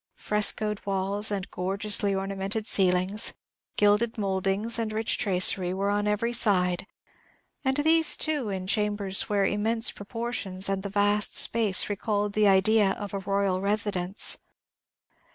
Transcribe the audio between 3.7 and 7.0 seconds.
gilded mouldings and rich tracery, were on every side;